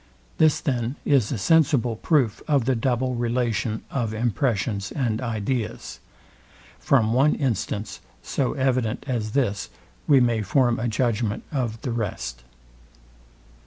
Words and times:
This 0.39 0.59
then 0.61 0.95
is 1.05 1.31
a 1.31 1.37
sensible 1.37 1.95
proof 1.95 2.41
of 2.47 2.65
the 2.65 2.75
double 2.75 3.13
relation 3.13 3.83
of 3.91 4.15
impressions 4.15 4.91
and 4.91 5.21
ideas. 5.21 5.99
From 6.79 7.13
one 7.13 7.35
instance 7.35 7.99
so 8.23 8.53
evident 8.53 9.03
as 9.07 9.33
this 9.33 9.69
we 10.07 10.19
may 10.19 10.41
form 10.41 10.79
a 10.79 10.87
judgment 10.87 11.43
of 11.51 11.79
the 11.83 11.91
rest. 11.91 12.41